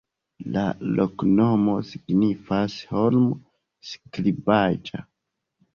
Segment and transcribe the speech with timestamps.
[0.53, 0.63] La
[0.99, 5.07] loknomo signifas: holmo-skribaĵa.